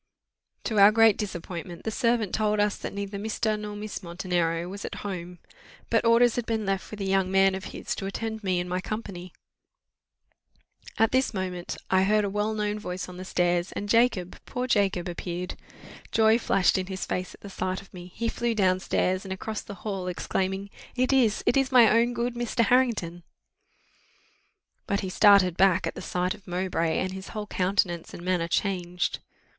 To 0.63 0.79
our 0.79 0.91
great 0.91 1.15
disappointment 1.15 1.83
the 1.83 1.91
servant 1.91 2.33
told 2.33 2.59
us 2.59 2.75
that 2.75 2.91
neither 2.91 3.19
Mr. 3.19 3.59
nor 3.59 3.75
Miss 3.75 4.01
Montenero 4.01 4.67
was 4.67 4.83
at 4.83 4.95
home. 5.05 5.37
But 5.91 6.05
orders 6.05 6.37
had 6.37 6.47
been 6.47 6.65
left 6.65 6.89
with 6.89 7.01
a 7.01 7.05
young 7.05 7.29
man 7.29 7.53
of 7.53 7.65
his 7.65 7.93
to 7.97 8.07
attend 8.07 8.43
me 8.43 8.59
and 8.59 8.67
my 8.67 8.81
company. 8.81 9.31
At 10.97 11.11
this 11.11 11.35
moment 11.35 11.77
I 11.91 12.01
heard 12.01 12.25
a 12.25 12.31
well 12.31 12.55
known 12.55 12.79
voice 12.79 13.07
on 13.07 13.17
the 13.17 13.23
stairs, 13.23 13.71
and 13.73 13.87
Jacob, 13.87 14.39
poor 14.47 14.65
Jacob, 14.65 15.07
appeared: 15.07 15.53
joy 16.11 16.39
flashed 16.39 16.79
in 16.79 16.87
his 16.87 17.05
face 17.05 17.35
at 17.35 17.41
the 17.41 17.47
sight 17.51 17.79
of 17.79 17.93
me; 17.93 18.11
he 18.15 18.27
flew 18.27 18.55
down 18.55 18.79
stairs, 18.79 19.23
and 19.23 19.31
across 19.31 19.61
the 19.61 19.75
hall, 19.85 20.07
exclaiming, 20.07 20.71
"It 20.95 21.13
is 21.13 21.43
it 21.45 21.55
is 21.55 21.71
my 21.71 21.87
own 21.91 22.15
good 22.15 22.33
Mr. 22.33 22.65
Harrington!" 22.65 23.21
But 24.87 25.01
he 25.01 25.09
started 25.11 25.55
back 25.57 25.85
at 25.85 25.93
the 25.93 26.01
sight 26.01 26.33
of 26.33 26.47
Mowbray, 26.47 26.97
and 26.97 27.11
his 27.11 27.27
whole 27.37 27.45
countenance 27.45 28.15
and 28.15 28.23
manner 28.23 28.47
changed. 28.47 29.19